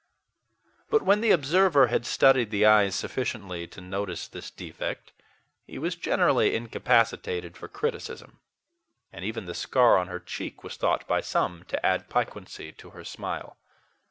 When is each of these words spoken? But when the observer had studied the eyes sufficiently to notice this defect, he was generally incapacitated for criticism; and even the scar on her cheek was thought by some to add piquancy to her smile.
But 0.89 1.03
when 1.03 1.21
the 1.21 1.29
observer 1.29 1.85
had 1.85 2.07
studied 2.07 2.49
the 2.49 2.65
eyes 2.65 2.95
sufficiently 2.95 3.67
to 3.67 3.81
notice 3.81 4.27
this 4.27 4.49
defect, 4.49 5.11
he 5.67 5.77
was 5.77 5.93
generally 5.95 6.55
incapacitated 6.55 7.55
for 7.55 7.67
criticism; 7.67 8.39
and 9.13 9.23
even 9.23 9.45
the 9.45 9.53
scar 9.53 9.99
on 9.99 10.07
her 10.07 10.19
cheek 10.19 10.63
was 10.63 10.75
thought 10.75 11.07
by 11.07 11.21
some 11.21 11.65
to 11.67 11.85
add 11.85 12.09
piquancy 12.09 12.71
to 12.71 12.89
her 12.89 13.03
smile. 13.03 13.57